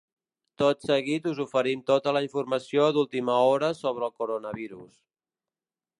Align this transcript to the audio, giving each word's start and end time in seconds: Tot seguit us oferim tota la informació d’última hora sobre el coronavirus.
Tot 0.61 0.85
seguit 0.87 1.27
us 1.31 1.41
oferim 1.43 1.83
tota 1.91 2.15
la 2.17 2.25
informació 2.27 2.89
d’última 2.97 3.37
hora 3.53 3.73
sobre 3.83 4.11
el 4.11 4.17
coronavirus. 4.23 5.01